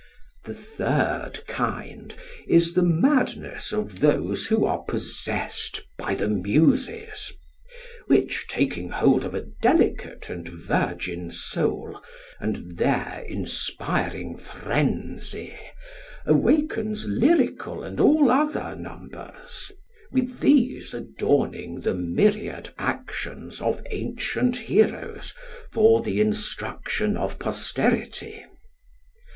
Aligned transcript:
The 0.45 0.55
third 0.55 1.45
kind 1.45 2.11
is 2.47 2.73
the 2.73 2.81
madness 2.81 3.71
of 3.71 3.99
those 3.99 4.47
who 4.47 4.65
are 4.65 4.81
possessed 4.81 5.83
by 5.95 6.15
the 6.15 6.27
Muses; 6.27 7.31
which 8.07 8.47
taking 8.47 8.89
hold 8.89 9.23
of 9.23 9.35
a 9.35 9.45
delicate 9.61 10.27
and 10.27 10.49
virgin 10.49 11.29
soul, 11.29 12.01
and 12.39 12.79
there 12.79 13.23
inspiring 13.29 14.37
frenzy, 14.39 15.55
awakens 16.25 17.07
lyrical 17.07 17.83
and 17.83 17.99
all 17.99 18.31
other 18.31 18.75
numbers; 18.75 19.71
with 20.11 20.39
these 20.39 20.95
adorning 20.95 21.81
the 21.81 21.93
myriad 21.93 22.71
actions 22.79 23.61
of 23.61 23.85
ancient 23.91 24.57
heroes 24.57 25.35
for 25.71 26.01
the 26.01 26.19
instruction 26.19 27.15
of 27.15 27.37
posterity. 27.37 28.43